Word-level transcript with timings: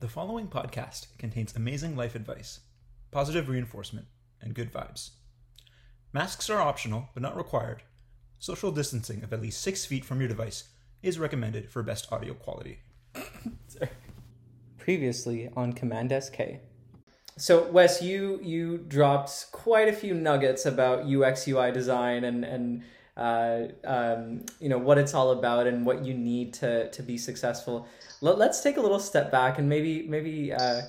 The 0.00 0.08
following 0.08 0.46
podcast 0.46 1.08
contains 1.18 1.56
amazing 1.56 1.96
life 1.96 2.14
advice, 2.14 2.60
positive 3.10 3.48
reinforcement, 3.48 4.06
and 4.40 4.54
good 4.54 4.72
vibes. 4.72 5.10
Masks 6.12 6.48
are 6.48 6.60
optional 6.60 7.08
but 7.14 7.22
not 7.22 7.36
required. 7.36 7.82
Social 8.38 8.70
distancing 8.70 9.24
of 9.24 9.32
at 9.32 9.42
least 9.42 9.60
six 9.60 9.84
feet 9.84 10.04
from 10.04 10.20
your 10.20 10.28
device 10.28 10.68
is 11.02 11.18
recommended 11.18 11.68
for 11.68 11.82
best 11.82 12.12
audio 12.12 12.34
quality. 12.34 12.78
previously 14.78 15.50
on 15.56 15.72
Command 15.72 16.12
SK. 16.22 16.60
So 17.36 17.68
Wes, 17.68 18.00
you 18.00 18.38
you 18.40 18.78
dropped 18.78 19.46
quite 19.50 19.88
a 19.88 19.92
few 19.92 20.14
nuggets 20.14 20.64
about 20.64 21.12
UX 21.12 21.48
UI 21.48 21.72
design 21.72 22.22
and 22.22 22.44
and 22.44 22.84
uh, 23.18 23.68
um, 23.84 24.46
you 24.60 24.68
know 24.68 24.78
what 24.78 24.96
it's 24.98 25.14
all 25.14 25.32
about 25.32 25.66
and 25.66 25.84
what 25.84 26.04
you 26.04 26.14
need 26.14 26.54
to 26.54 26.90
to 26.90 27.02
be 27.02 27.18
successful. 27.18 27.86
Let, 28.20 28.38
us 28.40 28.62
take 28.62 28.76
a 28.76 28.80
little 28.80 28.98
step 28.98 29.30
back 29.30 29.58
and 29.58 29.68
maybe 29.68 30.06
maybe 30.08 30.52
uh, 30.52 30.82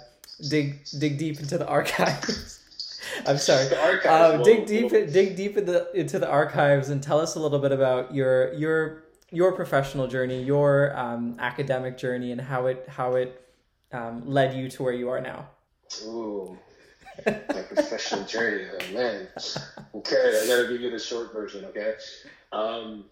dig 0.49 0.85
dig 0.99 1.17
deep 1.17 1.39
into 1.39 1.57
the 1.57 1.67
archives. 1.67 2.59
I'm 3.27 3.37
sorry. 3.37 3.75
Archives, 3.75 4.35
Um, 4.35 4.43
dig 4.43 4.65
deep 4.65 4.89
dig 4.91 5.35
deep 5.35 5.57
in 5.57 5.65
the, 5.65 5.91
into 5.93 6.19
the 6.19 6.29
archives 6.29 6.89
and 6.89 7.01
tell 7.01 7.19
us 7.19 7.35
a 7.35 7.39
little 7.39 7.59
bit 7.59 7.71
about 7.71 8.13
your 8.13 8.53
your 8.53 9.03
your 9.31 9.51
professional 9.53 10.07
journey, 10.07 10.41
your 10.43 10.97
um, 10.97 11.35
academic 11.39 11.97
journey, 11.97 12.31
and 12.31 12.41
how 12.41 12.67
it 12.67 12.85
how 12.87 13.15
it 13.15 13.41
um, 13.91 14.23
led 14.27 14.55
you 14.55 14.69
to 14.69 14.83
where 14.83 14.93
you 14.93 15.09
are 15.09 15.21
now. 15.21 15.47
Ooh, 16.05 16.57
my 17.25 17.61
professional 17.61 18.23
journey, 18.25 18.67
oh, 18.71 18.93
man. 18.93 19.27
Okay, 19.95 20.41
I 20.43 20.47
gotta 20.47 20.67
give 20.69 20.81
you 20.81 20.91
the 20.91 20.99
short 20.99 21.33
version. 21.33 21.65
Okay, 21.65 21.95
um, 22.51 23.05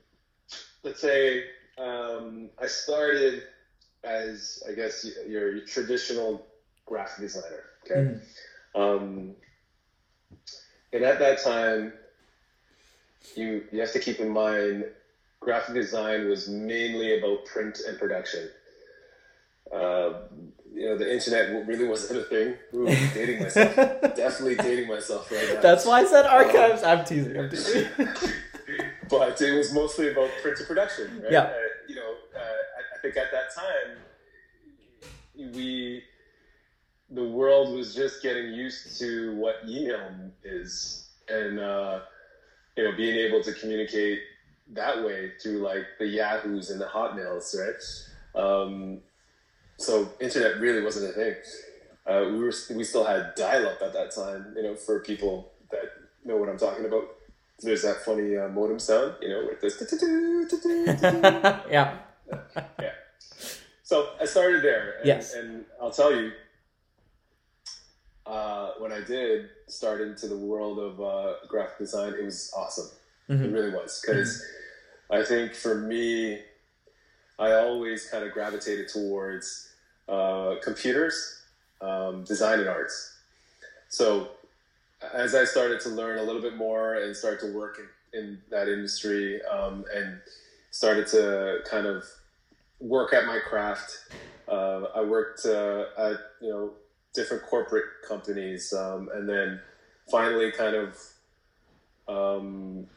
let's 0.84 1.02
say 1.02 1.46
um, 1.78 2.50
I 2.62 2.68
started 2.68 3.44
as 4.04 4.64
I 4.68 4.74
guess 4.74 5.06
your, 5.28 5.56
your 5.56 5.66
traditional 5.66 6.46
graphic 6.86 7.20
designer. 7.20 7.64
Okay, 7.86 8.20
um, 8.76 9.36
and 10.94 11.04
at 11.04 11.20
that 11.20 11.44
time, 11.44 11.94
you 13.36 13.64
you 13.72 13.80
have 13.80 13.92
to 13.94 14.00
keep 14.00 14.20
in 14.20 14.30
mind 14.30 14.86
graphic 15.40 15.76
design 15.76 16.28
was 16.28 16.48
mainly 16.48 17.20
about 17.20 17.46
print 17.46 17.80
and 17.88 17.98
production. 17.98 18.50
Uh, 19.74 20.14
you 20.74 20.88
know, 20.88 20.98
the 20.98 21.12
internet 21.12 21.68
really 21.68 21.88
wasn't 21.88 22.20
a 22.20 22.24
thing. 22.24 22.56
Ooh, 22.76 22.86
dating 23.14 23.42
myself. 23.42 23.76
Definitely 24.16 24.56
dating 24.56 24.88
myself 24.88 25.32
right 25.32 25.56
now. 25.56 25.62
That's 25.62 25.86
why 25.86 26.02
I 26.02 26.06
said 26.06 26.26
archives. 26.26 26.84
I'm 26.84 27.04
teasing. 27.04 27.38
I'm 27.38 27.50
teasing. 27.50 27.88
but 29.10 29.42
it 29.42 29.58
was 29.58 29.74
mostly 29.74 30.12
about 30.12 30.30
print 30.42 30.58
to 30.58 30.64
production. 30.66 31.22
Right? 31.22 31.32
Yeah. 31.32 31.42
Uh, 31.44 31.54
you 31.88 31.96
know, 31.96 32.14
uh, 32.36 32.40
I, 32.40 32.98
I 32.98 33.02
think 33.02 33.18
at 33.18 33.32
that 33.32 33.56
time, 33.56 33.98
we, 35.56 36.04
the 37.10 37.28
world 37.28 37.76
was 37.76 37.96
just 37.96 38.22
getting 38.22 38.54
used 38.54 39.00
to 39.00 39.36
what 39.36 39.56
email 39.68 40.12
is, 40.44 41.10
and 41.30 41.60
uh, 41.60 42.02
you 42.76 42.84
know, 42.84 42.96
being 42.96 43.18
able 43.18 43.42
to 43.44 43.54
communicate 43.54 44.20
that 44.74 45.04
way 45.04 45.32
through 45.42 45.60
like 45.60 45.86
the 45.98 46.06
Yahoos 46.06 46.70
and 46.70 46.80
the 46.80 46.86
Hotmails, 46.86 47.56
right? 47.58 48.44
Um, 48.44 49.00
so 49.78 50.10
internet 50.20 50.60
really 50.60 50.82
wasn't 50.84 51.10
a 51.12 51.14
thing. 51.14 51.36
Uh, 52.06 52.30
we 52.32 52.40
were 52.40 52.54
we 52.76 52.84
still 52.84 53.04
had 53.04 53.34
dial 53.36 53.68
up 53.68 53.82
at 53.82 53.94
that 53.94 54.12
time. 54.12 54.54
You 54.56 54.64
know, 54.64 54.76
for 54.76 55.00
people 55.02 55.52
that 55.72 55.92
know 56.26 56.38
what 56.38 56.50
I'm 56.50 56.58
talking 56.58 56.86
about. 56.86 57.06
There's 57.60 57.82
that 57.82 58.06
funny 58.06 58.38
uh, 58.38 58.50
modem 58.50 58.78
sound, 58.78 59.16
you 59.20 59.30
know, 59.30 59.48
with 59.48 59.60
this. 59.62 59.82
yeah. 61.72 61.98
yeah. 62.80 62.92
So 63.82 64.10
I 64.22 64.26
started 64.26 64.62
there. 64.64 64.98
And, 65.00 65.08
Yes. 65.08 65.34
And 65.34 65.66
I'll 65.82 65.90
tell 65.90 66.14
you, 66.16 66.32
uh, 68.26 68.72
when 68.80 68.92
I 68.92 69.02
did 69.02 69.50
start 69.68 70.02
into 70.02 70.28
the 70.28 70.38
world 70.38 70.80
of 70.80 71.02
uh, 71.02 71.34
graphic 71.48 71.80
design, 71.80 72.14
it 72.14 72.24
was 72.26 72.52
awesome. 72.56 72.90
It 73.30 73.34
Mhm. 73.34 73.54
really 73.54 73.72
was. 73.72 74.02
Because 74.06 74.46
I 75.10 75.24
think 75.24 75.54
for 75.56 75.76
me, 75.76 76.42
I 77.40 77.54
always 77.54 78.08
kind 78.10 78.24
of 78.24 78.34
gravitated 78.34 78.88
towards 78.90 79.67
uh, 80.08 80.56
computers, 80.64 81.42
um, 81.82 82.24
design, 82.24 82.60
and 82.60 82.70
arts. 82.70 83.16
So 83.90 84.30
as 85.14 85.36
I 85.36 85.44
started 85.44 85.80
to 85.82 85.90
learn 85.90 86.20
a 86.20 86.24
little 86.24 86.42
bit 86.42 86.56
more 86.56 86.96
and 86.96 87.16
start 87.16 87.40
to 87.42 87.54
work 87.54 87.80
in, 88.14 88.20
in 88.20 88.42
that 88.50 88.68
industry 88.68 89.42
um, 89.46 89.86
and 89.94 90.20
started 90.72 91.08
to 91.08 91.60
kind 91.70 91.86
of 91.86 92.04
work 92.80 93.14
at 93.14 93.26
my 93.26 93.40
craft, 93.40 94.00
uh, 94.48 94.86
I 94.96 95.02
worked 95.02 95.46
uh, 95.46 95.86
at 95.98 96.18
you 96.42 96.50
know 96.50 96.72
different 97.14 97.44
corporate 97.44 97.86
companies, 98.08 98.74
um, 98.74 99.10
and 99.14 99.28
then 99.28 99.60
finally 100.10 100.52
kind 100.52 100.76
of 100.76 100.98
um, 102.08 102.88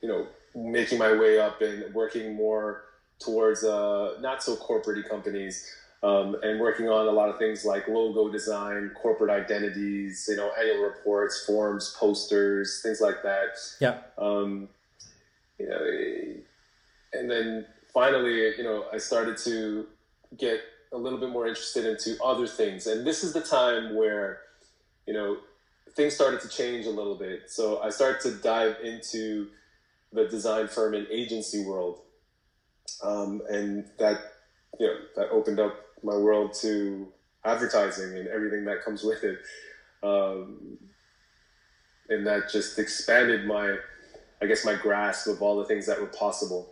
you 0.00 0.08
know 0.08 0.26
making 0.54 0.98
my 0.98 1.12
way 1.12 1.38
up 1.38 1.62
and 1.62 1.94
working 1.94 2.34
more 2.34 2.84
towards 3.18 3.64
uh, 3.64 4.16
not 4.20 4.42
so 4.42 4.56
corporate 4.56 5.08
companies 5.08 5.70
um, 6.02 6.36
and 6.42 6.58
working 6.58 6.88
on 6.88 7.06
a 7.06 7.10
lot 7.10 7.28
of 7.28 7.38
things 7.38 7.64
like 7.64 7.86
logo 7.86 8.28
design, 8.28 8.90
corporate 9.00 9.30
identities, 9.30 10.26
you 10.28 10.36
know, 10.36 10.50
annual 10.58 10.82
reports, 10.82 11.44
forms, 11.46 11.94
posters, 11.98 12.80
things 12.82 13.00
like 13.00 13.22
that. 13.22 13.56
Yeah. 13.80 13.98
Um, 14.18 14.68
you 15.58 15.68
know, 15.68 16.38
and 17.12 17.30
then 17.30 17.66
finally, 17.94 18.56
you 18.56 18.64
know, 18.64 18.86
I 18.92 18.98
started 18.98 19.36
to 19.44 19.86
get 20.36 20.60
a 20.92 20.96
little 20.96 21.20
bit 21.20 21.30
more 21.30 21.46
interested 21.46 21.86
into 21.86 22.22
other 22.22 22.48
things, 22.48 22.86
and 22.86 23.06
this 23.06 23.22
is 23.22 23.32
the 23.32 23.40
time 23.40 23.94
where, 23.94 24.40
you 25.06 25.14
know, 25.14 25.36
things 25.94 26.14
started 26.14 26.40
to 26.40 26.48
change 26.48 26.86
a 26.86 26.90
little 26.90 27.14
bit. 27.14 27.42
So 27.48 27.80
I 27.80 27.90
started 27.90 28.20
to 28.22 28.42
dive 28.42 28.76
into 28.82 29.48
the 30.12 30.26
design 30.26 30.66
firm 30.66 30.94
and 30.94 31.06
agency 31.08 31.64
world, 31.64 32.00
um, 33.04 33.42
and 33.48 33.84
that 33.98 34.20
you 34.80 34.86
know 34.86 34.96
that 35.16 35.30
opened 35.30 35.60
up 35.60 35.91
my 36.02 36.16
world 36.16 36.54
to 36.54 37.08
advertising 37.44 38.16
and 38.16 38.28
everything 38.28 38.64
that 38.64 38.84
comes 38.84 39.02
with 39.02 39.24
it, 39.24 39.38
um, 40.02 40.78
and 42.08 42.26
that 42.26 42.50
just 42.50 42.78
expanded 42.78 43.46
my, 43.46 43.76
I 44.40 44.46
guess, 44.46 44.64
my 44.64 44.74
grasp 44.74 45.28
of 45.28 45.42
all 45.42 45.58
the 45.58 45.64
things 45.64 45.86
that 45.86 46.00
were 46.00 46.06
possible. 46.06 46.68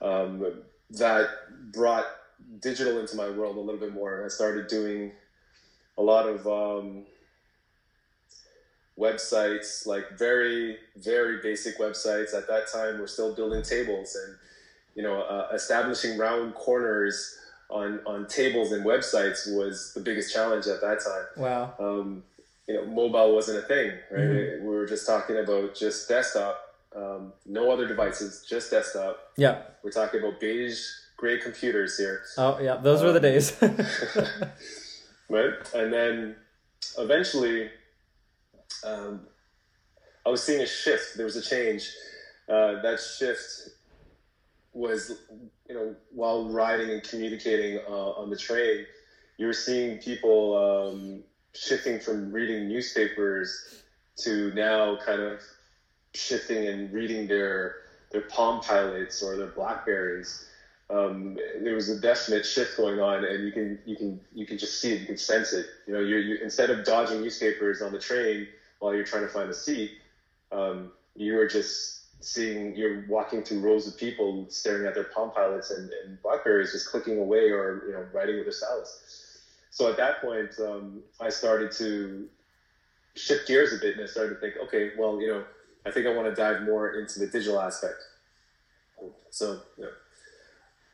Um, 0.00 0.62
that 0.90 1.28
brought 1.72 2.06
digital 2.60 3.00
into 3.00 3.16
my 3.16 3.28
world 3.30 3.56
a 3.56 3.60
little 3.60 3.80
bit 3.80 3.92
more. 3.92 4.24
I 4.24 4.28
started 4.28 4.68
doing 4.68 5.12
a 5.98 6.02
lot 6.02 6.26
of 6.28 6.46
um, 6.46 7.04
websites, 8.98 9.86
like 9.86 10.18
very, 10.18 10.76
very 10.96 11.40
basic 11.42 11.78
websites. 11.78 12.34
At 12.34 12.46
that 12.48 12.70
time, 12.72 12.98
we're 12.98 13.06
still 13.06 13.34
building 13.34 13.62
tables 13.62 14.16
and 14.26 14.36
you 14.96 15.02
know, 15.02 15.20
uh, 15.20 15.48
establishing 15.54 16.18
round 16.18 16.54
corners 16.54 17.38
on 17.70 18.00
on 18.06 18.26
tables 18.26 18.72
and 18.72 18.84
websites 18.84 19.46
was 19.56 19.92
the 19.94 20.00
biggest 20.00 20.32
challenge 20.32 20.66
at 20.66 20.80
that 20.80 21.00
time. 21.04 21.26
Wow. 21.36 21.74
Um, 21.78 22.22
you 22.68 22.74
know, 22.74 22.86
mobile 22.86 23.34
wasn't 23.34 23.58
a 23.58 23.62
thing, 23.62 23.92
right? 24.10 24.20
Mhm. 24.20 24.60
We 24.62 24.68
were 24.68 24.86
just 24.86 25.06
talking 25.06 25.38
about 25.38 25.74
just 25.74 26.08
desktop, 26.08 26.60
um, 26.94 27.32
no 27.44 27.70
other 27.70 27.86
devices, 27.86 28.44
just 28.48 28.70
desktop. 28.70 29.18
Yeah. 29.36 29.62
We're 29.82 29.90
talking 29.90 30.20
about 30.20 30.40
beige 30.40 30.80
gray 31.16 31.38
computers 31.38 31.96
here. 31.96 32.22
Oh 32.38 32.58
yeah. 32.60 32.76
Those 32.76 33.02
were 33.02 33.12
the 33.12 33.20
days. 33.20 33.56
right? 35.28 35.54
And 35.74 35.92
then 35.92 36.36
eventually, 36.98 37.70
um, 38.84 39.26
I 40.24 40.28
was 40.28 40.42
seeing 40.42 40.60
a 40.60 40.66
shift. 40.66 41.16
There 41.16 41.24
was 41.26 41.36
a 41.36 41.42
change. 41.42 41.92
Uh, 42.48 42.80
that 42.82 43.00
shift 43.00 43.70
was, 44.76 45.12
you 45.68 45.74
know, 45.74 45.94
while 46.10 46.48
riding 46.48 46.92
and 46.92 47.02
communicating 47.02 47.78
uh, 47.88 48.10
on 48.12 48.30
the 48.30 48.36
train, 48.36 48.86
you 49.38 49.46
were 49.46 49.52
seeing 49.52 49.98
people 49.98 50.54
um, 50.54 51.22
shifting 51.54 51.98
from 51.98 52.32
reading 52.32 52.68
newspapers 52.68 53.82
to 54.16 54.50
now 54.52 54.96
kind 54.96 55.22
of 55.22 55.42
shifting 56.14 56.66
and 56.66 56.92
reading 56.92 57.26
their 57.26 57.74
their 58.12 58.22
Palm 58.22 58.60
Pilots 58.60 59.22
or 59.22 59.36
their 59.36 59.48
Blackberries 59.48 60.46
um, 60.88 61.36
there 61.62 61.74
was 61.74 61.88
a 61.88 62.00
definite 62.00 62.44
shift 62.44 62.76
going 62.76 63.00
on, 63.00 63.24
and 63.24 63.44
you 63.44 63.50
can 63.50 63.78
you 63.84 63.96
can 63.96 64.20
you 64.32 64.46
can 64.46 64.56
just 64.56 64.80
see 64.80 64.92
it, 64.92 65.00
you 65.00 65.06
can 65.06 65.16
sense 65.16 65.52
it. 65.52 65.66
You 65.86 65.94
know, 65.94 66.00
you're, 66.00 66.18
you 66.18 66.38
instead 66.40 66.70
of 66.70 66.84
dodging 66.84 67.20
newspapers 67.20 67.82
on 67.82 67.92
the 67.92 67.98
train 67.98 68.46
while 68.78 68.94
you're 68.94 69.04
trying 69.04 69.22
to 69.22 69.28
find 69.28 69.50
a 69.50 69.54
seat, 69.54 69.90
um, 70.52 70.90
you're 71.16 71.46
just 71.46 71.95
seeing 72.20 72.74
you're 72.76 73.04
walking 73.08 73.42
through 73.42 73.60
rows 73.60 73.86
of 73.86 73.96
people 73.96 74.46
staring 74.48 74.86
at 74.86 74.94
their 74.94 75.04
Palm 75.04 75.30
Pilots 75.30 75.70
and, 75.70 75.90
and 76.04 76.20
Blackberries, 76.22 76.72
just 76.72 76.90
clicking 76.90 77.18
away 77.18 77.50
or 77.50 77.82
you 77.86 77.92
know 77.92 78.06
writing 78.12 78.36
with 78.36 78.44
their 78.44 78.52
stylus. 78.52 79.38
So 79.70 79.90
at 79.90 79.96
that 79.98 80.20
point, 80.22 80.50
um, 80.58 81.02
I 81.20 81.28
started 81.28 81.70
to 81.72 82.28
shift 83.14 83.46
gears 83.46 83.72
a 83.72 83.78
bit, 83.78 83.96
and 83.96 84.04
I 84.04 84.06
started 84.06 84.34
to 84.34 84.40
think, 84.40 84.54
okay, 84.64 84.92
well, 84.98 85.20
you 85.20 85.28
know, 85.28 85.44
I 85.84 85.90
think 85.90 86.06
I 86.06 86.14
want 86.14 86.28
to 86.28 86.34
dive 86.34 86.62
more 86.62 86.94
into 86.94 87.18
the 87.18 87.26
digital 87.26 87.60
aspect. 87.60 88.02
So, 89.30 89.60
you 89.76 89.84
know, 89.84 89.90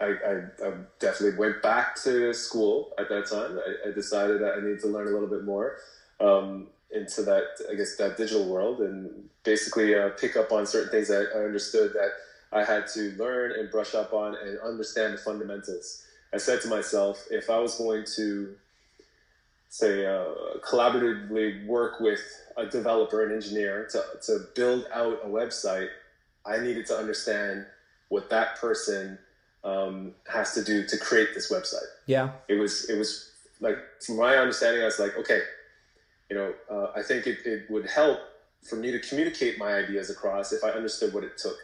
I, 0.01 0.07
I, 0.07 0.69
I, 0.69 0.73
definitely 0.99 1.39
went 1.39 1.63
back 1.63 1.95
to 2.03 2.35
school 2.35 2.93
at 2.99 3.09
that 3.09 3.31
time. 3.31 3.57
I, 3.57 3.91
I 3.91 3.93
decided 3.93 4.41
that 4.41 4.55
I 4.55 4.61
needed 4.61 4.81
to 4.81 4.89
learn 4.89 5.07
a 5.07 5.11
little 5.11 5.29
bit 5.29 5.45
more 5.45 5.77
um, 6.23 6.69
into 6.95 7.23
that, 7.23 7.45
I 7.71 7.75
guess, 7.75 7.97
that 7.97 8.17
digital 8.17 8.49
world 8.49 8.81
and 8.81 9.29
basically 9.45 9.95
uh, 9.95 10.11
pick 10.11 10.37
up 10.37 10.53
on 10.53 10.67
certain 10.67 10.91
things 10.91 11.09
that 11.09 11.29
I 11.35 11.39
understood 11.41 11.93
that 11.95 12.11
I 12.53 12.65
had 12.65 12.87
to 12.95 13.13
learn 13.17 13.53
and 13.59 13.71
brush 13.71 13.95
up 13.95 14.13
on 14.13 14.37
and 14.37 14.59
understand 14.61 15.15
the 15.15 15.19
fundamentals. 15.19 16.05
I 16.33 16.39
said 16.39 16.61
to 16.63 16.69
myself, 16.69 17.27
if 17.31 17.51
I 17.51 17.59
was 17.59 17.77
going 17.77 18.05
to 18.17 18.55
say 19.69 20.07
uh, 20.07 20.27
collaboratively 20.61 21.67
work 21.67 21.99
with 22.01 22.21
a 22.57 22.67
developer, 22.67 23.25
an 23.25 23.35
engineer 23.35 23.89
to, 23.93 24.03
to 24.27 24.47
build 24.55 24.87
out 24.93 25.21
a 25.25 25.29
website, 25.29 25.89
I 26.45 26.59
needed 26.59 26.87
to 26.87 26.97
understand 26.97 27.67
what 28.09 28.29
that 28.31 28.57
person 28.57 29.19
um, 29.65 30.15
has 30.31 30.53
to 30.55 30.63
do 30.63 30.87
to 30.87 30.99
create 30.99 31.31
this 31.35 31.51
website. 31.51 31.89
Yeah. 32.07 32.33
It 32.49 32.55
was 32.55 32.91
it 32.91 32.99
was 32.99 33.31
like 33.61 33.79
from 34.05 34.17
my 34.17 34.37
understanding, 34.37 34.83
I 34.83 34.87
was 34.87 34.99
like, 34.99 35.17
okay, 35.17 35.41
you 36.33 36.39
know, 36.39 36.55
uh, 36.71 36.99
I 36.99 37.03
think 37.03 37.27
it, 37.27 37.41
it 37.45 37.71
would 37.71 37.85
help 37.85 38.19
for 38.63 38.77
me 38.77 38.91
to 38.91 38.99
communicate 39.01 39.59
my 39.59 39.75
ideas 39.75 40.09
across 40.09 40.51
if 40.51 40.65
I 40.65 40.71
understood 40.71 41.13
what 41.13 41.25
it 41.25 41.37
took. 41.37 41.57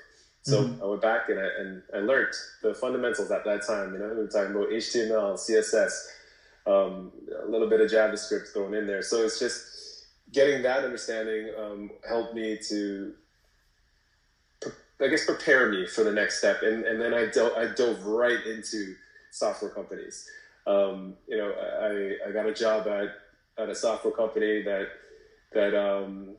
So 0.43 0.62
mm-hmm. 0.62 0.82
I 0.82 0.87
went 0.87 1.00
back 1.00 1.31
and 1.31 1.41
I, 1.41 1.49
and 1.59 1.82
I 1.94 1.99
learned 2.00 2.35
the 2.62 2.75
fundamentals 2.75 3.31
at 3.31 3.47
that 3.47 3.67
time. 3.67 3.94
You 3.94 3.99
know, 3.99 4.09
we 4.09 4.17
were 4.17 4.26
talking 4.26 4.55
about 4.55 4.69
HTML, 4.69 5.38
CSS, 5.38 5.91
um, 6.67 7.12
a 7.47 7.50
little 7.50 7.70
bit 7.70 7.81
of 7.81 7.91
JavaScript 7.91 8.53
thrown 8.53 8.75
in 8.75 8.87
there. 8.87 9.00
So 9.00 9.25
it's 9.25 9.38
just 9.38 10.06
getting 10.35 10.62
that 10.65 10.85
understanding 10.85 11.50
um, 11.59 11.91
helped 12.06 12.35
me 12.35 12.59
to, 12.69 13.15
I 15.00 15.06
guess, 15.09 15.25
prepare 15.25 15.70
me 15.70 15.87
for 15.87 16.05
the 16.05 16.12
next 16.12 16.41
step. 16.41 16.59
And, 16.62 16.85
and 16.85 17.00
then 17.00 17.15
I, 17.15 17.31
do- 17.31 17.55
I 17.56 17.69
dove 17.75 18.05
right 18.05 18.44
into 18.44 18.97
software 19.31 19.70
companies. 19.70 20.29
Um, 20.67 21.15
you 21.26 21.38
know, 21.38 21.53
I, 21.53 22.29
I 22.29 22.32
got 22.32 22.44
a 22.44 22.53
job 22.53 22.87
at, 22.87 23.09
at 23.58 23.69
a 23.69 23.75
software 23.75 24.14
company 24.14 24.62
that 24.62 24.88
that 25.52 25.75
um, 25.75 26.31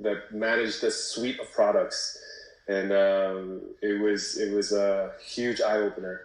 that 0.00 0.32
managed 0.32 0.84
a 0.84 0.90
suite 0.90 1.40
of 1.40 1.50
products, 1.52 2.18
and 2.68 2.92
um, 2.92 3.60
it 3.80 4.00
was 4.00 4.38
it 4.38 4.52
was 4.52 4.72
a 4.72 5.12
huge 5.24 5.60
eye 5.60 5.78
opener. 5.78 6.22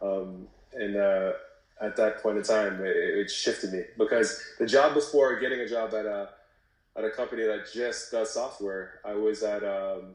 Um, 0.00 0.48
and 0.72 0.96
uh, 0.96 1.32
at 1.80 1.96
that 1.96 2.22
point 2.22 2.38
in 2.38 2.42
time, 2.42 2.84
it, 2.84 2.96
it, 2.96 3.30
shifted 3.30 3.72
me 3.72 3.82
because 3.96 4.42
the 4.58 4.66
job 4.66 4.92
before 4.94 5.38
getting 5.40 5.60
a 5.60 5.68
job 5.68 5.94
at 5.94 6.04
a 6.04 6.30
at 6.96 7.04
a 7.04 7.10
company 7.10 7.44
that 7.44 7.70
just 7.72 8.10
does 8.12 8.32
software, 8.32 9.00
I 9.04 9.14
was 9.14 9.42
at 9.42 9.62
um, 9.64 10.14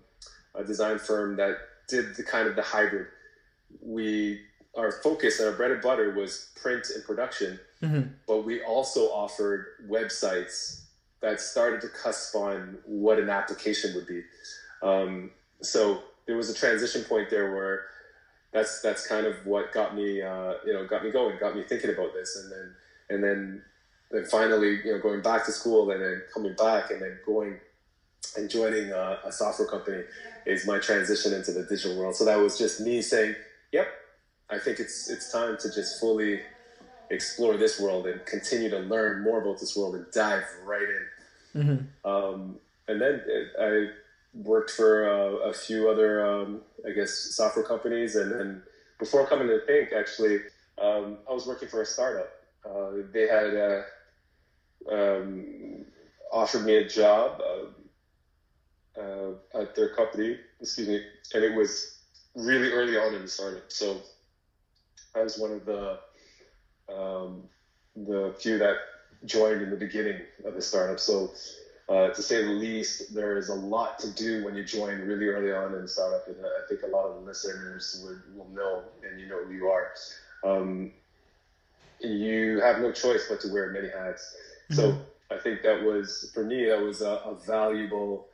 a 0.55 0.63
design 0.63 0.99
firm 0.99 1.35
that 1.37 1.57
did 1.87 2.15
the 2.15 2.23
kind 2.23 2.47
of 2.47 2.55
the 2.55 2.61
hybrid. 2.61 3.07
We 3.81 4.41
our 4.75 4.91
focus 4.91 5.39
and 5.39 5.49
our 5.49 5.55
bread 5.55 5.71
and 5.71 5.81
butter 5.81 6.11
was 6.11 6.51
print 6.61 6.87
and 6.95 7.03
production, 7.03 7.59
mm-hmm. 7.81 8.09
but 8.27 8.45
we 8.45 8.61
also 8.63 9.07
offered 9.07 9.65
websites 9.87 10.81
that 11.21 11.39
started 11.39 11.81
to 11.81 11.89
cusp 11.89 12.35
on 12.35 12.77
what 12.85 13.19
an 13.19 13.29
application 13.29 13.93
would 13.95 14.07
be. 14.07 14.23
Um, 14.81 15.31
so 15.61 16.01
there 16.25 16.37
was 16.37 16.49
a 16.49 16.53
transition 16.53 17.03
point 17.03 17.29
there 17.29 17.53
where 17.53 17.85
that's 18.51 18.81
that's 18.81 19.07
kind 19.07 19.25
of 19.25 19.45
what 19.45 19.71
got 19.71 19.95
me 19.95 20.21
uh, 20.21 20.53
you 20.65 20.73
know 20.73 20.85
got 20.85 21.03
me 21.03 21.11
going, 21.11 21.37
got 21.39 21.55
me 21.55 21.63
thinking 21.63 21.91
about 21.91 22.13
this, 22.13 22.37
and 22.41 22.51
then 22.51 22.75
and 23.09 23.23
then 23.23 23.61
then 24.11 24.25
finally 24.25 24.79
you 24.83 24.93
know 24.93 24.99
going 24.99 25.21
back 25.21 25.45
to 25.45 25.51
school 25.51 25.91
and 25.91 26.01
then 26.01 26.21
coming 26.33 26.53
back 26.55 26.91
and 26.91 27.01
then 27.01 27.17
going 27.25 27.59
and 28.37 28.49
joining 28.49 28.91
a, 28.91 29.19
a 29.25 29.31
software 29.31 29.67
company 29.67 30.03
is 30.45 30.65
my 30.65 30.79
transition 30.79 31.33
into 31.33 31.51
the 31.51 31.63
digital 31.63 31.97
world. 31.97 32.15
So 32.15 32.25
that 32.25 32.37
was 32.37 32.57
just 32.57 32.81
me 32.81 33.01
saying, 33.01 33.35
"Yep, 33.71 33.87
I 34.51 34.59
think 34.59 34.79
it's 34.79 35.09
it's 35.09 35.31
time 35.31 35.57
to 35.57 35.71
just 35.73 35.99
fully 35.99 36.41
explore 37.09 37.57
this 37.57 37.79
world 37.79 38.07
and 38.07 38.25
continue 38.25 38.69
to 38.69 38.79
learn 38.79 39.23
more 39.23 39.41
about 39.41 39.59
this 39.59 39.75
world 39.75 39.95
and 39.95 40.05
dive 40.11 40.43
right 40.65 40.81
in." 40.81 41.61
Mm-hmm. 41.61 42.09
Um, 42.09 42.57
and 42.87 43.01
then 43.01 43.21
it, 43.25 43.47
I 43.59 43.89
worked 44.33 44.71
for 44.71 45.09
uh, 45.09 45.49
a 45.49 45.53
few 45.53 45.89
other, 45.89 46.25
um, 46.25 46.61
I 46.87 46.91
guess, 46.91 47.11
software 47.11 47.65
companies. 47.65 48.15
And 48.15 48.31
then 48.31 48.63
before 48.99 49.27
coming 49.27 49.47
to 49.47 49.59
Think, 49.65 49.91
actually, 49.93 50.39
um, 50.81 51.17
I 51.29 51.33
was 51.33 51.45
working 51.47 51.67
for 51.67 51.81
a 51.81 51.85
startup. 51.85 52.29
Uh, 52.65 53.03
they 53.11 53.27
had 53.27 53.55
uh, 53.55 53.81
um, 54.91 55.85
offered 56.31 56.65
me 56.65 56.75
a 56.75 56.87
job 56.87 57.41
uh, 57.41 59.01
uh, 59.01 59.31
at 59.59 59.75
their 59.75 59.89
company, 59.89 60.37
excuse 60.59 60.87
me, 60.87 61.03
and 61.33 61.43
it 61.43 61.55
was 61.55 61.99
really 62.35 62.71
early 62.71 62.97
on 62.97 63.13
in 63.15 63.23
the 63.23 63.27
startup. 63.27 63.71
So 63.71 63.97
I 65.15 65.23
was 65.23 65.37
one 65.37 65.51
of 65.51 65.65
the 65.65 65.99
um, 66.89 67.43
the 67.95 68.35
few 68.39 68.57
that 68.57 68.77
joined 69.25 69.61
in 69.61 69.69
the 69.69 69.75
beginning 69.75 70.21
of 70.45 70.53
the 70.53 70.61
startup. 70.61 70.99
So 70.99 71.31
uh, 71.89 72.09
to 72.09 72.21
say 72.21 72.43
the 72.43 72.51
least, 72.51 73.13
there 73.13 73.37
is 73.37 73.49
a 73.49 73.55
lot 73.55 73.99
to 73.99 74.09
do 74.11 74.45
when 74.45 74.55
you 74.55 74.63
join 74.63 74.99
really 75.01 75.27
early 75.27 75.51
on 75.51 75.73
in 75.75 75.81
a 75.81 75.87
startup, 75.87 76.27
and 76.27 76.37
I 76.37 76.67
think 76.67 76.83
a 76.83 76.87
lot 76.87 77.07
of 77.07 77.15
the 77.15 77.27
listeners 77.27 78.03
would, 78.05 78.37
will 78.37 78.49
know, 78.49 78.83
and 79.07 79.19
you 79.19 79.27
know 79.27 79.43
who 79.43 79.53
you 79.53 79.67
are. 79.67 79.91
Um, 80.43 80.91
you 81.99 82.59
have 82.61 82.79
no 82.79 82.91
choice 82.91 83.25
but 83.29 83.41
to 83.41 83.51
wear 83.51 83.71
many 83.71 83.89
hats. 83.89 84.35
Mm-hmm. 84.71 84.75
So 84.75 84.97
I 85.29 85.37
think 85.37 85.61
that 85.63 85.83
was 85.83 86.31
for 86.33 86.43
me 86.43 86.65
that 86.65 86.81
was 86.81 87.01
a, 87.01 87.21
a 87.25 87.35
valuable 87.45 88.27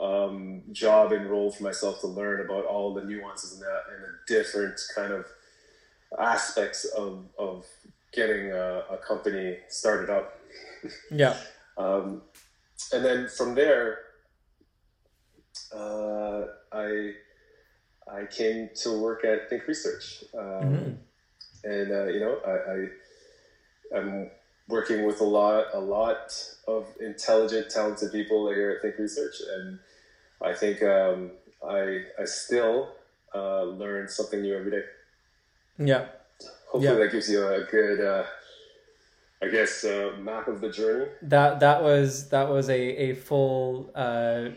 um, 0.00 0.62
job 0.72 1.12
and 1.12 1.26
role 1.26 1.50
for 1.50 1.62
myself 1.62 2.00
to 2.00 2.06
learn 2.06 2.44
about 2.44 2.64
all 2.64 2.94
the 2.94 3.04
nuances 3.04 3.52
and, 3.52 3.62
that, 3.62 3.82
and 3.92 4.02
the 4.02 4.34
different 4.34 4.80
kind 4.94 5.12
of 5.12 5.26
aspects 6.18 6.84
of 6.84 7.24
of 7.38 7.66
getting 8.12 8.52
a, 8.52 8.84
a 8.90 8.96
company 8.98 9.58
started 9.68 10.10
up. 10.10 10.38
Yeah. 11.10 11.34
um, 11.78 12.20
and 12.92 13.02
then 13.02 13.26
from 13.26 13.54
there, 13.54 14.00
uh, 15.74 16.42
I 16.72 17.12
I 18.06 18.26
came 18.26 18.68
to 18.82 19.00
work 19.00 19.24
at 19.24 19.48
Think 19.48 19.66
Research, 19.66 20.24
um, 20.34 20.42
mm-hmm. 20.42 20.90
and 21.64 21.92
uh, 21.92 22.06
you 22.06 22.20
know 22.20 22.38
I, 22.46 23.96
I 23.96 23.98
am 23.98 24.30
working 24.68 25.06
with 25.06 25.20
a 25.20 25.24
lot 25.24 25.66
a 25.72 25.80
lot 25.80 26.32
of 26.68 26.86
intelligent, 27.00 27.70
talented 27.70 28.12
people 28.12 28.48
here 28.50 28.70
at 28.72 28.82
Think 28.82 28.98
Research, 28.98 29.36
and 29.56 29.78
I 30.42 30.52
think 30.52 30.82
um, 30.82 31.32
I 31.66 32.04
I 32.20 32.24
still 32.24 32.90
uh, 33.34 33.62
learn 33.62 34.08
something 34.08 34.42
new 34.42 34.54
every 34.54 34.70
day. 34.70 34.84
Yeah. 35.78 36.06
Hopefully 36.70 36.92
yeah. 36.92 37.04
that 37.04 37.12
gives 37.12 37.30
you 37.30 37.46
a 37.46 37.64
good 37.64 38.00
uh, 38.00 38.24
I 39.42 39.48
guess 39.48 39.84
uh, 39.84 40.12
map 40.18 40.48
of 40.48 40.60
the 40.60 40.70
journey. 40.70 41.10
That 41.22 41.60
that 41.60 41.82
was 41.82 42.28
that 42.30 42.48
was 42.48 42.68
a 42.68 42.80
a 42.80 43.14
full 43.14 43.90
uh, 43.94 44.50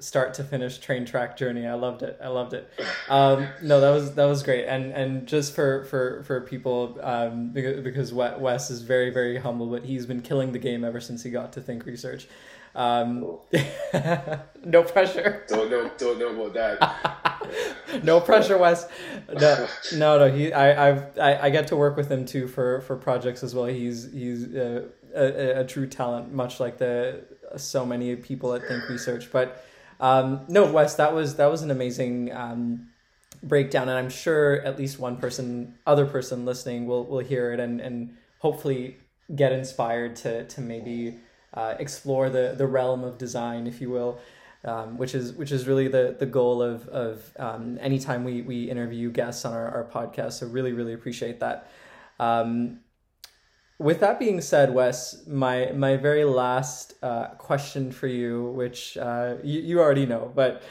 start 0.00 0.34
to 0.34 0.44
finish 0.44 0.78
train 0.78 1.04
track 1.04 1.36
journey. 1.36 1.66
I 1.66 1.74
loved 1.74 2.02
it. 2.02 2.18
I 2.22 2.28
loved 2.28 2.52
it. 2.52 2.70
Um, 3.08 3.46
no, 3.62 3.80
that 3.80 3.90
was 3.90 4.14
that 4.14 4.24
was 4.24 4.42
great. 4.42 4.66
And 4.66 4.92
and 4.92 5.26
just 5.26 5.54
for 5.54 5.84
for 5.84 6.22
for 6.24 6.40
people, 6.40 6.98
um, 7.02 7.50
because, 7.50 7.80
because 7.82 8.12
Wes 8.12 8.70
is 8.70 8.82
very 8.82 9.10
very 9.10 9.38
humble, 9.38 9.66
but 9.66 9.84
he's 9.84 10.06
been 10.06 10.22
killing 10.22 10.52
the 10.52 10.58
game 10.58 10.84
ever 10.84 11.00
since 11.00 11.22
he 11.22 11.30
got 11.30 11.52
to 11.54 11.60
Think 11.60 11.86
Research. 11.86 12.26
Um, 12.76 13.38
no 14.64 14.82
pressure. 14.82 15.44
Don't 15.48 15.70
know. 15.70 15.90
Don't 15.96 16.18
know 16.18 16.44
about 16.44 16.54
that. 16.54 18.04
no 18.04 18.20
pressure, 18.20 18.58
Wes. 18.58 18.86
No, 19.32 19.66
no, 19.94 20.18
no. 20.18 20.30
He, 20.30 20.52
I, 20.52 20.90
I've, 20.90 21.18
I, 21.18 21.38
I 21.46 21.50
get 21.50 21.68
to 21.68 21.76
work 21.76 21.96
with 21.96 22.10
him 22.10 22.26
too 22.26 22.46
for 22.46 22.82
for 22.82 22.94
projects 22.94 23.42
as 23.42 23.54
well. 23.54 23.64
He's 23.64 24.12
he's 24.12 24.54
uh, 24.54 24.88
a, 25.14 25.60
a 25.60 25.64
true 25.64 25.86
talent, 25.86 26.34
much 26.34 26.60
like 26.60 26.76
the 26.76 27.24
so 27.56 27.86
many 27.86 28.14
people 28.14 28.52
at 28.52 28.68
Think 28.68 28.86
Research. 28.90 29.32
But 29.32 29.64
um, 29.98 30.42
no, 30.48 30.70
Wes, 30.70 30.96
that 30.96 31.14
was 31.14 31.36
that 31.36 31.50
was 31.50 31.62
an 31.62 31.70
amazing. 31.70 32.32
Um, 32.32 32.88
breakdown 33.42 33.88
and 33.88 33.98
i'm 33.98 34.08
sure 34.08 34.62
at 34.62 34.78
least 34.78 34.98
one 34.98 35.18
person 35.18 35.74
other 35.86 36.06
person 36.06 36.46
listening 36.46 36.86
will 36.86 37.04
will 37.04 37.20
hear 37.20 37.52
it 37.52 37.60
and 37.60 37.80
and 37.80 38.16
hopefully 38.38 38.96
get 39.36 39.52
inspired 39.52 40.16
to 40.16 40.44
to 40.46 40.60
maybe 40.62 41.18
uh, 41.56 41.74
explore 41.78 42.30
the 42.30 42.54
the 42.56 42.66
realm 42.66 43.04
of 43.04 43.18
design, 43.18 43.66
if 43.66 43.80
you 43.80 43.90
will. 43.90 44.18
Um, 44.64 44.98
which 44.98 45.14
is 45.14 45.32
which 45.34 45.52
is 45.52 45.68
really 45.68 45.86
the 45.86 46.16
the 46.18 46.26
goal 46.26 46.60
of 46.60 46.88
of 46.88 47.32
um, 47.38 47.78
anytime 47.80 48.24
we 48.24 48.42
we 48.42 48.64
interview 48.64 49.12
guests 49.12 49.44
on 49.44 49.52
our, 49.52 49.68
our 49.68 49.84
podcast. 49.84 50.32
So 50.34 50.48
really 50.48 50.72
really 50.72 50.92
appreciate 50.92 51.38
that. 51.40 51.70
Um, 52.18 52.80
with 53.78 54.00
that 54.00 54.18
being 54.18 54.40
said, 54.40 54.74
Wes, 54.74 55.26
my 55.26 55.72
my 55.72 55.96
very 55.96 56.24
last 56.24 56.94
uh, 57.02 57.28
question 57.38 57.92
for 57.92 58.06
you, 58.06 58.50
which 58.52 58.96
uh, 58.96 59.36
you, 59.44 59.60
you 59.60 59.80
already 59.80 60.06
know, 60.06 60.32
but 60.34 60.62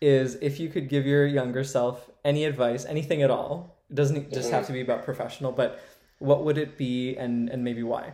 is 0.00 0.36
if 0.36 0.60
you 0.60 0.68
could 0.68 0.88
give 0.88 1.06
your 1.06 1.26
younger 1.26 1.64
self 1.64 2.08
any 2.24 2.44
advice, 2.44 2.84
anything 2.84 3.22
at 3.22 3.30
all, 3.30 3.78
it 3.90 3.94
doesn't 3.94 4.32
just 4.32 4.50
have 4.50 4.66
to 4.66 4.72
be 4.72 4.80
about 4.80 5.04
professional, 5.04 5.50
but 5.50 5.80
what 6.18 6.44
would 6.44 6.58
it 6.58 6.76
be 6.76 7.16
and 7.16 7.48
and 7.48 7.64
maybe 7.64 7.82
why? 7.82 8.12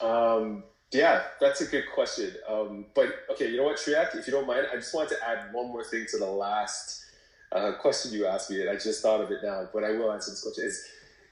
Um, 0.00 0.64
yeah, 0.92 1.22
that's 1.40 1.60
a 1.60 1.66
good 1.66 1.84
question. 1.94 2.32
Um, 2.48 2.86
but 2.94 3.14
okay, 3.32 3.48
you 3.48 3.56
know 3.56 3.64
what, 3.64 3.76
Triak, 3.76 4.14
if 4.14 4.26
you 4.26 4.32
don't 4.32 4.46
mind, 4.46 4.66
I 4.72 4.76
just 4.76 4.94
wanted 4.94 5.10
to 5.10 5.28
add 5.28 5.52
one 5.52 5.68
more 5.68 5.84
thing 5.84 6.06
to 6.10 6.18
the 6.18 6.26
last 6.26 7.04
uh, 7.52 7.72
question 7.80 8.12
you 8.12 8.26
asked 8.26 8.50
me, 8.50 8.60
and 8.60 8.70
I 8.70 8.74
just 8.74 9.02
thought 9.02 9.20
of 9.20 9.30
it 9.30 9.38
now, 9.42 9.68
but 9.72 9.84
I 9.84 9.90
will 9.92 10.12
answer 10.12 10.30
this 10.30 10.42
question. 10.42 10.64
Is 10.64 10.84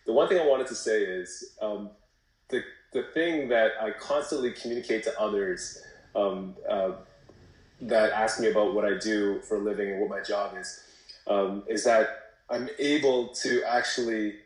the 0.06 0.12
one 0.12 0.28
thing 0.28 0.38
I 0.38 0.46
wanted 0.46 0.68
to 0.68 0.74
say 0.74 1.02
is 1.02 1.56
um, 1.60 1.90
the 2.50 2.62
the 2.92 3.04
thing 3.14 3.48
that 3.48 3.72
I 3.80 3.90
constantly 3.90 4.52
communicate 4.52 5.04
to 5.04 5.20
others 5.20 5.82
um, 6.16 6.54
uh, 6.68 6.92
that 7.82 8.12
ask 8.12 8.40
me 8.40 8.50
about 8.50 8.74
what 8.74 8.84
I 8.84 8.96
do 8.98 9.40
for 9.40 9.56
a 9.56 9.60
living 9.60 9.90
and 9.90 10.00
what 10.00 10.08
my 10.08 10.22
job 10.22 10.56
is 10.56 10.80
um, 11.26 11.64
is 11.68 11.84
that 11.84 12.08
I'm 12.50 12.68
able 12.78 13.28
to 13.28 13.62
actually 13.64 14.36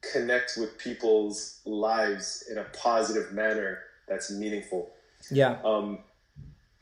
connect 0.00 0.56
with 0.56 0.78
people's 0.78 1.60
lives 1.64 2.44
in 2.50 2.58
a 2.58 2.64
positive 2.64 3.32
manner 3.32 3.80
that's 4.08 4.30
meaningful. 4.30 4.90
Yeah. 5.30 5.58
Um, 5.64 5.98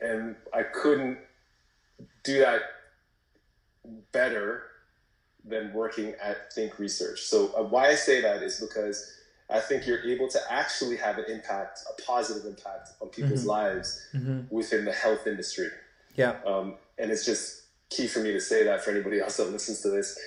and 0.01 0.35
I 0.53 0.63
couldn't 0.63 1.17
do 2.23 2.39
that 2.39 2.61
better 4.11 4.63
than 5.43 5.73
working 5.73 6.13
at 6.21 6.51
Think 6.53 6.79
Research. 6.79 7.21
So 7.21 7.53
uh, 7.55 7.63
why 7.63 7.89
I 7.89 7.95
say 7.95 8.21
that 8.21 8.41
is 8.41 8.59
because 8.59 9.11
I 9.49 9.59
think 9.59 9.85
you're 9.85 10.01
able 10.01 10.27
to 10.29 10.39
actually 10.49 10.97
have 10.97 11.19
an 11.19 11.25
impact, 11.27 11.81
a 11.95 12.01
positive 12.01 12.45
impact 12.45 12.89
on 12.99 13.09
people's 13.09 13.43
Mhm. 13.43 13.47
lives 13.47 14.07
Mhm. 14.13 14.49
within 14.51 14.85
the 14.85 14.91
health 14.91 15.27
industry. 15.27 15.69
Yeah. 16.15 16.39
Um, 16.45 16.77
and 16.97 17.11
it's 17.11 17.25
just 17.25 17.61
key 17.89 18.07
for 18.07 18.19
me 18.19 18.31
to 18.33 18.41
say 18.41 18.63
that 18.63 18.83
for 18.83 18.89
anybody 18.89 19.19
else 19.19 19.37
that 19.37 19.45
listens 19.51 19.81
to 19.81 19.89
this. 19.89 20.17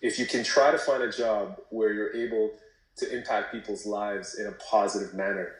If 0.00 0.18
you 0.18 0.26
can 0.26 0.44
try 0.44 0.70
to 0.70 0.78
find 0.78 1.02
a 1.02 1.10
job 1.10 1.58
where 1.70 1.92
you're 1.92 2.14
able 2.14 2.50
to 2.96 3.16
impact 3.16 3.52
people's 3.52 3.86
lives 3.86 4.38
in 4.38 4.46
a 4.46 4.52
positive 4.52 5.14
manner 5.14 5.52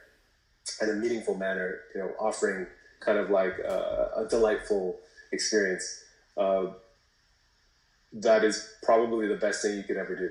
and 0.81 0.91
a 0.91 0.95
meaningful 0.95 1.35
manner, 1.35 1.81
you 1.95 2.01
know, 2.01 2.13
offering 2.19 2.67
kind 3.01 3.19
of 3.19 3.31
like 3.31 3.59
a, 3.59 4.11
a 4.17 4.29
delightful 4.29 4.97
experience, 5.33 6.05
uh, 6.37 6.67
that 8.13 8.45
is 8.45 8.73
probably 8.83 9.27
the 9.29 9.37
best 9.37 9.63
thing 9.63 9.77
you 9.77 9.83
could 9.83 9.97
ever 9.97 10.17
do. 10.17 10.31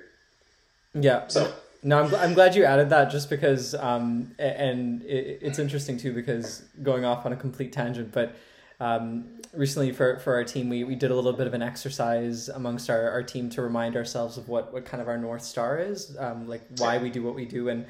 Yeah. 0.99 1.27
So, 1.27 1.53
No, 1.83 1.99
I'm, 2.01 2.09
gl- 2.09 2.19
I'm 2.19 2.33
glad 2.33 2.55
you 2.55 2.63
added 2.63 2.89
that 2.89 3.11
just 3.11 3.29
because, 3.29 3.75
um, 3.75 4.33
and 4.39 5.03
it, 5.03 5.39
it's 5.41 5.59
interesting 5.59 5.97
too 5.97 6.13
because 6.13 6.63
going 6.81 7.05
off 7.05 7.25
on 7.25 7.33
a 7.33 7.35
complete 7.35 7.71
tangent, 7.71 8.11
but 8.11 8.35
um, 8.79 9.41
recently 9.53 9.91
for, 9.91 10.19
for 10.19 10.33
our 10.33 10.43
team, 10.43 10.69
we, 10.69 10.83
we 10.83 10.95
did 10.95 11.11
a 11.11 11.15
little 11.15 11.33
bit 11.33 11.47
of 11.47 11.53
an 11.53 11.61
exercise 11.61 12.49
amongst 12.49 12.89
our, 12.89 13.09
our 13.09 13.23
team 13.23 13.49
to 13.51 13.61
remind 13.61 13.95
ourselves 13.95 14.37
of 14.37 14.49
what, 14.49 14.73
what 14.73 14.85
kind 14.85 15.01
of 15.01 15.07
our 15.07 15.17
North 15.17 15.43
Star 15.43 15.79
is, 15.79 16.15
um, 16.19 16.47
like 16.47 16.61
why 16.77 16.97
we 16.97 17.09
do 17.09 17.23
what 17.23 17.35
we 17.35 17.45
do. 17.45 17.69
And 17.69 17.85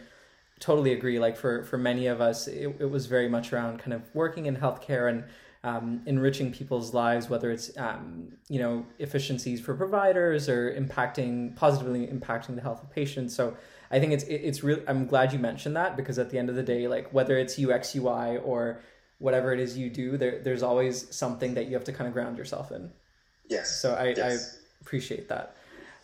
totally 0.59 0.93
agree. 0.93 1.19
Like 1.19 1.37
for, 1.37 1.63
for 1.63 1.77
many 1.77 2.07
of 2.07 2.21
us, 2.21 2.47
it, 2.47 2.75
it 2.79 2.89
was 2.89 3.07
very 3.07 3.27
much 3.27 3.51
around 3.51 3.79
kind 3.79 3.93
of 3.93 4.03
working 4.13 4.45
in 4.45 4.55
healthcare 4.55 5.09
and 5.09 5.23
um, 5.65 6.01
enriching 6.05 6.51
people's 6.51 6.93
lives, 6.93 7.27
whether 7.27 7.49
it's 7.49 7.75
um, 7.75 8.33
you 8.49 8.59
know 8.59 8.85
efficiencies 8.99 9.59
for 9.59 9.73
providers 9.73 10.47
or 10.47 10.71
impacting 10.71 11.55
positively 11.55 12.05
impacting 12.05 12.53
the 12.55 12.61
health 12.61 12.83
of 12.83 12.91
patients. 12.91 13.35
So 13.35 13.57
I 13.89 13.99
think 13.99 14.13
it's 14.13 14.23
it, 14.25 14.35
it's 14.35 14.63
really 14.63 14.83
I'm 14.87 15.07
glad 15.07 15.33
you 15.33 15.39
mentioned 15.39 15.75
that 15.75 15.97
because 15.97 16.19
at 16.19 16.29
the 16.29 16.37
end 16.37 16.49
of 16.49 16.55
the 16.55 16.61
day, 16.61 16.87
like 16.87 17.11
whether 17.11 17.35
it's 17.35 17.57
UX 17.59 17.95
UI 17.95 18.37
or 18.37 18.79
whatever 19.19 19.53
it 19.53 19.59
is 19.59 19.77
you 19.77 19.89
do, 19.89 20.17
there 20.17 20.41
there's 20.43 20.63
always 20.63 21.13
something 21.15 21.53
that 21.55 21.65
you 21.67 21.73
have 21.73 21.83
to 21.85 21.93
kind 21.93 22.07
of 22.07 22.13
ground 22.13 22.37
yourself 22.37 22.71
in. 22.71 22.91
yes. 23.49 23.81
So 23.81 23.93
I, 23.93 24.13
Yes. 24.17 24.57
I 24.57 24.81
appreciate 24.81 25.29
that. 25.29 25.55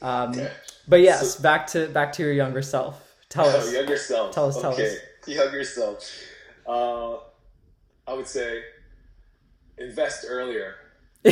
Um, 0.01 0.31
Okay. 0.31 0.51
But 0.87 1.01
yes, 1.01 1.35
back 1.35 1.67
to 1.67 1.87
back 1.89 2.13
to 2.13 2.23
your 2.23 2.33
younger 2.33 2.61
self. 2.61 2.95
Tell 3.29 3.45
Oh, 3.45 3.49
us. 3.59 3.71
younger 3.73 3.97
self. 3.97 4.33
Tell 4.33 4.47
us, 4.47 4.59
tell 4.61 4.73
okay. 4.73 4.95
us. 4.95 5.27
Younger 5.27 5.63
self. 5.63 6.09
Uh, 6.67 7.17
I 8.07 8.13
would 8.13 8.27
say 8.27 8.61
invest 9.77 10.25
earlier. 10.27 10.75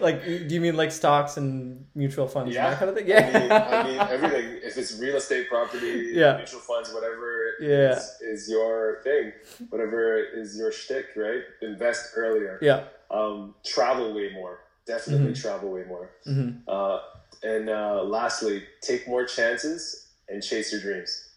like, 0.08 0.24
do 0.24 0.54
you 0.54 0.60
mean 0.60 0.76
like 0.76 0.92
stocks 0.92 1.36
and 1.36 1.86
mutual 1.94 2.28
funds 2.28 2.54
and 2.56 2.64
that 2.64 2.78
kind 2.78 2.90
of 2.90 2.96
thing? 2.96 3.10
I 3.12 3.20
mean, 3.38 3.52
I 3.52 3.84
mean 3.84 4.00
everything. 4.16 4.60
If 4.62 4.76
it's 4.78 4.98
real 4.98 5.16
estate, 5.16 5.48
property, 5.48 6.12
Yeah. 6.14 6.36
mutual 6.36 6.60
funds, 6.60 6.92
whatever 6.92 7.52
Yeah. 7.60 7.96
is, 7.96 8.16
is 8.20 8.48
your 8.50 9.00
thing, 9.02 9.32
whatever 9.70 10.18
is 10.18 10.56
your 10.56 10.72
shtick, 10.72 11.06
right? 11.16 11.42
Invest 11.62 12.12
earlier. 12.16 12.58
yeah. 12.62 12.84
Um, 13.10 13.54
travel 13.64 14.14
way 14.14 14.30
more. 14.32 14.58
Definitely 14.86 15.32
Mhm. 15.32 15.40
travel 15.42 15.70
way 15.70 15.84
more. 15.84 16.10
hmm 16.24 16.50
Uh, 16.68 16.98
and 17.42 17.68
uh, 17.68 18.02
lastly, 18.02 18.64
take 18.82 19.06
more 19.06 19.24
chances 19.24 20.06
and 20.28 20.42
chase 20.42 20.72
your 20.72 20.80
dreams. 20.80 21.30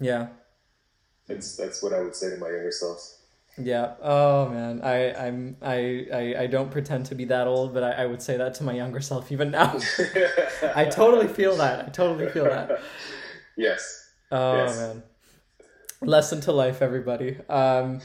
Yeah. 0.00 0.28
That's 1.26 1.56
that's 1.56 1.82
what 1.82 1.92
I 1.94 2.00
would 2.00 2.14
say 2.14 2.30
to 2.30 2.36
my 2.36 2.48
younger 2.50 2.70
self. 2.70 3.00
Yeah. 3.56 3.94
Oh 4.02 4.48
man, 4.48 4.80
I 4.82 5.12
I'm 5.14 5.56
I 5.62 6.06
I, 6.12 6.34
I 6.42 6.46
don't 6.48 6.70
pretend 6.70 7.06
to 7.06 7.14
be 7.14 7.24
that 7.26 7.46
old, 7.46 7.72
but 7.72 7.84
I, 7.84 8.02
I 8.02 8.06
would 8.06 8.20
say 8.20 8.36
that 8.36 8.54
to 8.56 8.64
my 8.64 8.72
younger 8.72 9.00
self 9.00 9.30
even 9.30 9.50
now. 9.52 9.78
I 10.74 10.86
totally 10.86 11.28
feel 11.28 11.56
that. 11.56 11.86
I 11.86 11.88
totally 11.90 12.28
feel 12.30 12.44
that. 12.44 12.80
Yes. 13.56 14.10
Oh 14.32 14.56
Yes. 14.56 14.76
man. 14.76 15.02
Lesson 16.02 16.40
to 16.42 16.52
life, 16.52 16.82
everybody. 16.82 17.36
Um, 17.48 18.00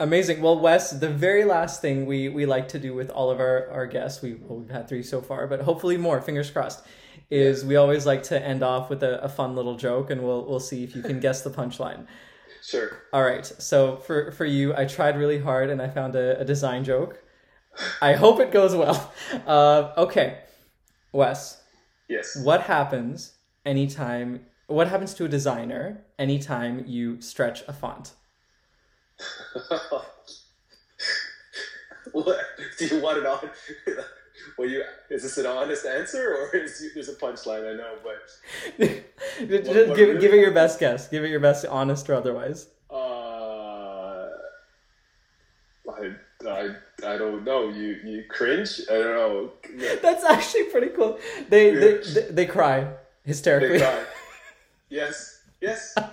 amazing. 0.00 0.42
Well, 0.42 0.58
Wes, 0.58 0.90
the 0.90 1.08
very 1.08 1.44
last 1.44 1.80
thing 1.80 2.06
we 2.06 2.28
we 2.28 2.44
like 2.44 2.66
to 2.68 2.78
do 2.80 2.92
with 2.92 3.10
all 3.10 3.30
of 3.30 3.38
our 3.38 3.70
our 3.70 3.86
guests, 3.86 4.20
we 4.20 4.34
well, 4.34 4.58
we've 4.58 4.70
had 4.70 4.88
three 4.88 5.04
so 5.04 5.20
far, 5.20 5.46
but 5.46 5.60
hopefully 5.60 5.96
more. 5.96 6.20
Fingers 6.20 6.50
crossed. 6.50 6.84
Is 7.30 7.64
we 7.64 7.76
always 7.76 8.04
like 8.06 8.24
to 8.24 8.44
end 8.44 8.64
off 8.64 8.90
with 8.90 9.04
a, 9.04 9.22
a 9.22 9.28
fun 9.28 9.54
little 9.54 9.76
joke, 9.76 10.10
and 10.10 10.20
we'll 10.24 10.44
we'll 10.44 10.58
see 10.58 10.82
if 10.82 10.96
you 10.96 11.02
can 11.02 11.20
guess 11.20 11.42
the 11.42 11.50
punchline. 11.50 12.06
Sure. 12.62 13.02
All 13.12 13.22
right. 13.22 13.44
So 13.46 13.96
for 13.96 14.30
for 14.32 14.44
you, 14.44 14.74
I 14.76 14.84
tried 14.84 15.16
really 15.18 15.38
hard 15.38 15.70
and 15.70 15.80
I 15.80 15.88
found 15.88 16.14
a, 16.14 16.38
a 16.40 16.44
design 16.44 16.84
joke. 16.84 17.22
I 18.02 18.14
hope 18.14 18.40
it 18.40 18.50
goes 18.52 18.74
well. 18.74 19.12
Uh, 19.46 19.92
okay, 19.96 20.38
Wes, 21.12 21.62
Yes. 22.08 22.36
what 22.42 22.62
happens 22.62 23.38
anytime? 23.64 24.46
What 24.66 24.88
happens 24.88 25.14
to 25.14 25.24
a 25.24 25.28
designer 25.28 26.04
anytime 26.18 26.84
you 26.86 27.20
stretch 27.20 27.62
a 27.68 27.72
font? 27.72 28.12
what 32.12 32.38
do 32.78 32.86
you 32.86 33.00
want 33.00 33.18
it 33.18 33.26
on? 33.26 33.50
well, 34.58 34.68
you 34.68 34.82
is 35.10 35.22
this 35.22 35.38
an 35.38 35.46
honest 35.46 35.86
answer 35.86 36.34
or 36.36 36.56
is 36.56 36.80
you, 36.82 36.90
there's 36.94 37.08
a 37.08 37.14
punchline? 37.14 37.72
I 37.72 37.76
know, 37.76 37.94
but 38.02 38.20
Just 39.48 39.88
what 39.88 39.96
give, 39.96 40.08
really- 40.08 40.20
give 40.20 40.32
it 40.34 40.40
your 40.40 40.52
best 40.52 40.78
guess. 40.80 41.08
Give 41.08 41.24
it 41.24 41.30
your 41.30 41.40
best, 41.40 41.64
honest 41.66 42.08
or 42.10 42.14
otherwise. 42.14 42.68
uh, 42.90 42.94
I, 45.88 46.14
I 46.48 46.70
I 47.06 47.18
don't 47.18 47.44
know. 47.44 47.68
You 47.68 47.98
you 48.04 48.24
cringe? 48.28 48.80
I 48.90 48.94
don't 48.94 49.14
know. 49.16 49.52
That's 50.02 50.24
actually 50.24 50.64
pretty 50.64 50.88
cool. 50.88 51.18
They 51.48 51.74
they, 51.74 51.96
they, 51.98 52.20
they 52.30 52.46
cry 52.46 52.86
hysterically. 53.24 53.78
They 53.78 53.84
cry. 53.84 54.04
Yes. 54.88 55.42
Yes. 55.60 55.94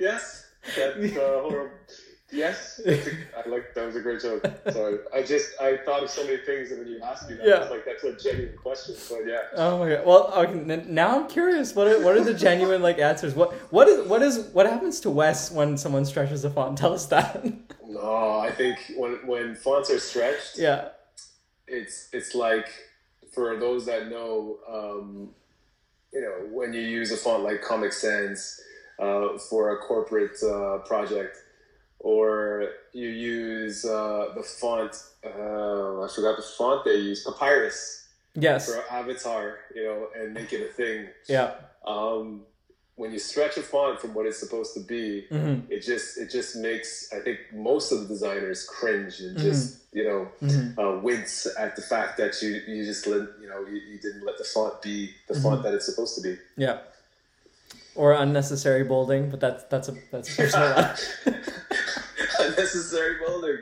Yes. 0.00 0.44
That's 0.76 1.16
uh, 1.16 1.40
horrible. 1.42 1.70
Yes. 2.34 2.80
A- 2.84 2.98
I 3.38 3.48
like 3.48 3.72
that 3.74 3.86
was 3.86 3.96
a 3.96 4.00
great 4.00 4.20
joke. 4.20 4.44
Sorry. 4.70 4.98
I 5.14 5.22
just 5.22 5.52
I 5.60 5.76
thought 5.84 6.02
of 6.02 6.10
so 6.10 6.24
many 6.24 6.38
things 6.38 6.70
and 6.72 6.80
then 6.80 6.88
you 6.88 7.00
asked 7.00 7.30
me 7.30 7.36
that. 7.36 7.44
I 7.44 7.48
Yeah. 7.48 7.60
was 7.60 7.70
like 7.70 7.84
that's 7.84 8.04
a 8.04 8.12
genuine 8.16 8.56
question. 8.58 8.96
But 9.08 9.26
yeah. 9.26 9.38
Oh 9.56 9.78
my 9.78 9.88
god! 9.90 10.06
Well, 10.06 10.32
okay, 10.34 10.84
now 10.88 11.20
I'm 11.20 11.28
curious. 11.28 11.74
What 11.74 11.86
are, 11.86 12.02
what 12.04 12.16
are 12.16 12.24
the 12.24 12.34
genuine 12.34 12.82
like 12.82 12.98
answers? 12.98 13.34
What 13.34 13.52
what 13.72 13.86
is 13.88 14.06
what 14.08 14.22
is 14.22 14.38
what 14.52 14.66
happens 14.66 15.00
to 15.00 15.10
Wes 15.10 15.50
when 15.50 15.76
someone 15.78 16.04
stretches 16.04 16.44
a 16.44 16.50
font? 16.50 16.76
Tell 16.76 16.92
us 16.92 17.06
that. 17.06 17.44
No, 17.86 18.38
I 18.38 18.50
think 18.50 18.78
when 18.96 19.12
when 19.26 19.54
fonts 19.54 19.88
are 19.90 20.00
stretched, 20.00 20.58
yeah. 20.58 20.88
it's 21.68 22.08
it's 22.12 22.34
like 22.34 22.66
for 23.32 23.56
those 23.58 23.86
that 23.86 24.08
know, 24.08 24.58
um, 24.68 25.30
you 26.12 26.20
know, 26.20 26.48
when 26.52 26.72
you 26.72 26.80
use 26.80 27.12
a 27.12 27.16
font 27.16 27.42
like 27.44 27.62
Comic 27.62 27.92
Sans 27.92 28.60
uh, 28.98 29.38
for 29.50 29.76
a 29.76 29.78
corporate 29.78 30.42
uh, 30.42 30.78
project, 30.78 31.36
or 32.04 32.68
you 32.92 33.08
use 33.08 33.84
uh, 33.84 34.26
the 34.36 34.42
font. 34.42 34.94
Uh, 35.24 36.02
I 36.04 36.08
forgot 36.14 36.36
the 36.36 36.44
font 36.58 36.84
they 36.84 36.96
use, 36.96 37.24
Papyrus 37.24 38.02
Yes. 38.34 38.66
for 38.68 38.84
Avatar. 38.92 39.58
You 39.74 39.84
know, 39.84 40.08
and 40.16 40.34
make 40.34 40.52
it 40.52 40.62
a 40.70 40.72
thing. 40.72 41.06
Yeah. 41.28 41.54
Um, 41.86 42.42
when 42.96 43.10
you 43.10 43.18
stretch 43.18 43.56
a 43.56 43.62
font 43.62 44.00
from 44.00 44.12
what 44.14 44.26
it's 44.26 44.38
supposed 44.38 44.74
to 44.74 44.80
be, 44.80 45.24
hmm 45.30 45.60
it 45.68 45.80
just 45.80 46.18
it 46.18 46.30
just 46.30 46.56
makes 46.56 47.10
I 47.12 47.20
think 47.20 47.38
most 47.52 47.90
of 47.90 48.00
the 48.02 48.06
designers 48.06 48.64
cringe 48.68 49.18
and 49.20 49.36
just 49.38 49.78
you 49.92 50.04
know 50.04 50.20
hmm 50.40 50.78
uh, 50.78 51.00
wince 51.00 51.46
at 51.58 51.74
the 51.74 51.82
fact 51.82 52.18
that 52.18 52.40
you 52.42 52.50
you 52.68 52.84
just 52.84 53.06
let 53.06 53.26
you 53.40 53.48
know 53.48 53.60
you, 53.66 53.80
you 53.90 53.98
didn't 53.98 54.24
let 54.26 54.36
the 54.38 54.44
font 54.44 54.80
be 54.82 55.10
the 55.28 55.34
font 55.40 55.62
that 55.64 55.72
it's 55.74 55.86
supposed 55.86 56.14
to 56.16 56.22
be. 56.22 56.36
Yeah. 56.56 56.78
Or 57.96 58.12
unnecessary 58.12 58.84
bolding, 58.84 59.30
but 59.30 59.40
that's 59.40 59.64
that's 59.72 59.88
a 59.88 59.94
that's 60.12 60.28
a 60.32 60.36
personal. 60.36 60.94
Unnecessary 62.40 63.16
bolding. 63.24 63.58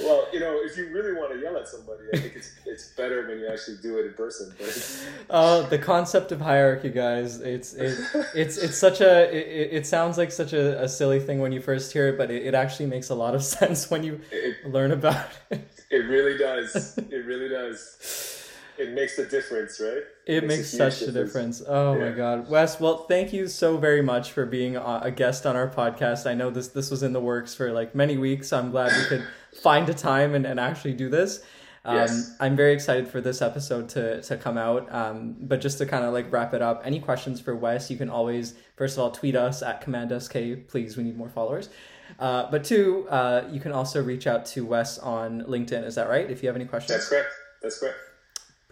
Well, 0.00 0.28
you 0.32 0.40
know, 0.40 0.60
if 0.62 0.76
you 0.76 0.88
really 0.92 1.12
want 1.12 1.32
to 1.32 1.40
yell 1.40 1.56
at 1.56 1.68
somebody, 1.68 2.04
I 2.12 2.18
think 2.18 2.36
it's 2.36 2.52
it's 2.66 2.88
better 2.90 3.26
when 3.26 3.38
you 3.38 3.48
actually 3.48 3.78
do 3.82 3.98
it 3.98 4.06
in 4.06 4.14
person. 4.14 4.54
But 4.58 5.06
Oh, 5.30 5.62
the 5.70 5.78
concept 5.78 6.32
of 6.32 6.40
hierarchy, 6.40 6.90
guys. 6.90 7.40
It's 7.40 7.74
it, 7.74 7.98
it's 8.34 8.56
it's 8.56 8.78
such 8.78 9.00
a 9.00 9.30
it, 9.34 9.78
it 9.78 9.86
sounds 9.86 10.18
like 10.18 10.32
such 10.32 10.52
a, 10.52 10.82
a 10.82 10.88
silly 10.88 11.20
thing 11.20 11.40
when 11.40 11.52
you 11.52 11.60
first 11.60 11.92
hear 11.92 12.08
it, 12.08 12.18
but 12.18 12.30
it, 12.30 12.46
it 12.46 12.54
actually 12.54 12.86
makes 12.86 13.10
a 13.10 13.14
lot 13.14 13.34
of 13.34 13.42
sense 13.58 13.90
when 13.90 14.02
you 14.04 14.20
it, 14.30 14.66
learn 14.66 14.92
about 14.92 15.28
it. 15.50 15.68
It 15.90 16.08
really 16.08 16.38
does. 16.38 16.96
it 17.10 17.26
really 17.26 17.48
does. 17.48 18.41
It 18.78 18.90
makes 18.90 19.18
a 19.18 19.26
difference, 19.26 19.80
right? 19.80 20.02
It 20.26 20.44
makes, 20.44 20.70
such 20.70 21.02
a 21.02 21.12
difference. 21.12 21.62
Oh 21.66 21.94
yeah. 21.94 22.10
my 22.10 22.16
god, 22.16 22.48
Wes. 22.48 22.80
Well, 22.80 23.04
thank 23.06 23.32
you 23.32 23.46
so 23.48 23.76
very 23.76 24.02
much 24.02 24.32
for 24.32 24.46
being 24.46 24.76
a 24.76 25.10
guest 25.10 25.46
on 25.46 25.56
our 25.56 25.68
podcast. 25.68 26.28
I 26.28 26.34
know 26.34 26.50
this 26.50 26.68
this 26.68 26.90
was 26.90 27.02
in 27.02 27.12
the 27.12 27.20
works 27.20 27.54
for 27.54 27.72
like 27.72 27.94
many 27.94 28.16
weeks. 28.16 28.48
So 28.48 28.58
I'm 28.58 28.70
glad 28.70 28.92
we 28.96 29.04
could 29.06 29.26
find 29.62 29.88
a 29.88 29.94
time 29.94 30.34
and, 30.34 30.46
and 30.46 30.58
actually 30.58 30.94
do 30.94 31.08
this. 31.08 31.42
Um, 31.84 31.96
yes. 31.96 32.36
I'm 32.38 32.54
very 32.54 32.72
excited 32.72 33.08
for 33.08 33.20
this 33.20 33.42
episode 33.42 33.88
to, 33.90 34.22
to 34.22 34.36
come 34.36 34.56
out. 34.56 34.92
Um, 34.92 35.36
but 35.40 35.60
just 35.60 35.78
to 35.78 35.86
kind 35.86 36.04
of 36.04 36.12
like 36.12 36.32
wrap 36.32 36.54
it 36.54 36.62
up, 36.62 36.82
any 36.84 37.00
questions 37.00 37.40
for 37.40 37.56
Wes, 37.56 37.90
you 37.90 37.96
can 37.96 38.08
always, 38.08 38.54
first 38.76 38.96
of 38.96 39.02
all, 39.02 39.10
tweet 39.10 39.34
us 39.34 39.62
at 39.62 39.80
Command 39.80 40.12
SK. 40.22 40.68
Please, 40.68 40.96
we 40.96 41.02
need 41.02 41.16
more 41.16 41.28
followers. 41.28 41.70
Uh, 42.18 42.48
but 42.50 42.62
two, 42.62 43.08
uh, 43.08 43.48
you 43.50 43.58
can 43.58 43.72
also 43.72 44.02
reach 44.02 44.26
out 44.26 44.46
to 44.46 44.64
Wes 44.64 44.98
on 44.98 45.42
LinkedIn. 45.42 45.84
Is 45.84 45.96
that 45.96 46.08
right? 46.08 46.30
If 46.30 46.42
you 46.42 46.48
have 46.48 46.56
any 46.56 46.66
questions. 46.66 46.98
That's 46.98 47.08
correct. 47.08 47.28
That's 47.62 47.78
correct. 47.80 47.98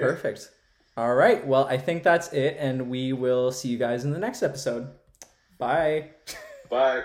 Perfect. 0.00 0.50
All 0.97 1.14
right. 1.14 1.47
Well, 1.47 1.66
I 1.66 1.78
think 1.78 2.02
that's 2.02 2.33
it, 2.33 2.57
and 2.59 2.90
we 2.90 3.12
will 3.12 3.52
see 3.52 3.69
you 3.69 3.78
guys 3.78 4.04
in 4.04 4.11
the 4.11 4.19
next 4.19 4.42
episode. 4.42 4.90
Bye. 5.59 6.11
Bye. 6.69 7.04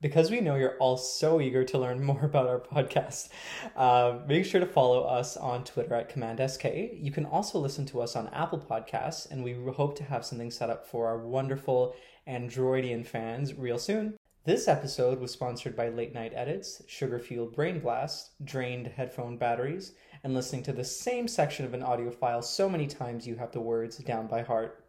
Because 0.00 0.30
we 0.30 0.40
know 0.40 0.54
you're 0.54 0.76
all 0.78 0.96
so 0.96 1.40
eager 1.40 1.64
to 1.64 1.78
learn 1.78 2.02
more 2.04 2.24
about 2.24 2.46
our 2.46 2.60
podcast, 2.60 3.30
uh, 3.76 4.18
make 4.26 4.44
sure 4.44 4.60
to 4.60 4.66
follow 4.66 5.02
us 5.02 5.36
on 5.36 5.64
Twitter 5.64 5.94
at 5.94 6.14
CommandSK. 6.14 7.02
You 7.02 7.10
can 7.10 7.26
also 7.26 7.58
listen 7.58 7.84
to 7.86 8.00
us 8.00 8.14
on 8.14 8.28
Apple 8.28 8.58
Podcasts, 8.60 9.30
and 9.30 9.42
we 9.42 9.54
hope 9.72 9.96
to 9.96 10.04
have 10.04 10.24
something 10.24 10.50
set 10.50 10.70
up 10.70 10.86
for 10.86 11.06
our 11.06 11.18
wonderful 11.18 11.94
Androidian 12.28 13.06
fans 13.06 13.54
real 13.54 13.78
soon. 13.78 14.16
This 14.44 14.68
episode 14.68 15.20
was 15.20 15.32
sponsored 15.32 15.76
by 15.76 15.88
Late 15.88 16.14
Night 16.14 16.32
Edits, 16.34 16.80
Sugar 16.86 17.18
Fueled 17.18 17.54
Brain 17.54 17.80
Blast, 17.80 18.30
Drained 18.44 18.86
Headphone 18.86 19.36
Batteries, 19.36 19.92
and 20.24 20.34
listening 20.34 20.62
to 20.64 20.72
the 20.72 20.84
same 20.84 21.28
section 21.28 21.64
of 21.64 21.74
an 21.74 21.82
audio 21.82 22.10
file 22.10 22.42
so 22.42 22.68
many 22.68 22.86
times 22.86 23.26
you 23.26 23.36
have 23.36 23.52
the 23.52 23.60
words 23.60 23.98
down 23.98 24.26
by 24.26 24.42
heart. 24.42 24.84